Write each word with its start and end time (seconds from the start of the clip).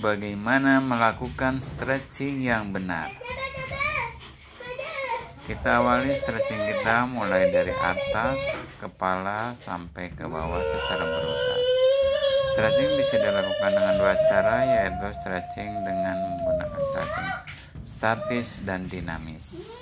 bagaimana 0.00 0.80
melakukan 0.80 1.60
stretching 1.60 2.40
yang 2.40 2.72
benar. 2.72 3.12
Kita 5.44 5.84
awali 5.84 6.16
stretching 6.16 6.62
kita 6.72 7.04
mulai 7.04 7.52
dari 7.52 7.74
atas 7.76 8.40
kepala 8.80 9.52
sampai 9.60 10.08
ke 10.16 10.24
bawah 10.24 10.64
secara 10.64 11.04
berurutan. 11.04 11.60
Stretching 12.56 12.90
bisa 12.96 13.20
dilakukan 13.20 13.70
dengan 13.76 13.94
dua 14.00 14.14
cara 14.26 14.56
yaitu 14.64 15.06
stretching 15.20 15.70
dengan 15.84 16.16
menggunakan 16.16 16.80
stretching 16.90 17.30
statis 17.84 18.48
dan 18.64 18.88
dinamis. 18.88 19.76